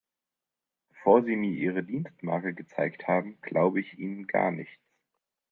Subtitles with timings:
[0.89, 4.81] Bevor Sie mir Ihre Dienstmarke gezeigt haben, glaube ich Ihnen gar nichts.